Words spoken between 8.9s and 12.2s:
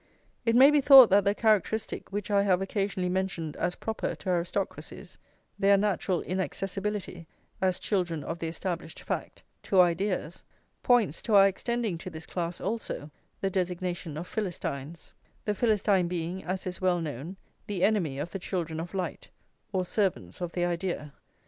fact, to ideas, points to our extending to